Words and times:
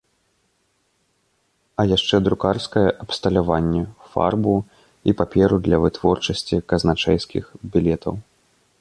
А 1.83 1.85
яшчэ 1.97 2.15
друкарскае 2.29 2.87
абсталяванне, 3.05 3.83
фарбу 4.15 4.55
і 5.11 5.19
паперу 5.23 5.57
для 5.69 5.77
вытворчасці 5.85 6.65
казначэйскіх 6.75 7.43
білетаў. 7.77 8.13